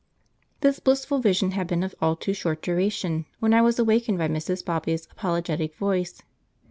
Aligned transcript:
This 0.61 0.79
blissful 0.79 1.19
vision 1.19 1.51
had 1.51 1.67
been 1.67 1.83
of 1.83 1.93
all 2.01 2.15
too 2.15 2.33
short 2.33 2.63
duration 2.63 3.27
when 3.37 3.53
I 3.53 3.61
was 3.61 3.77
awakened 3.77 4.17
by 4.17 4.29
Mrs. 4.29 4.65
Bobby's 4.65 5.07
apologetic 5.11 5.75
voice. 5.75 6.23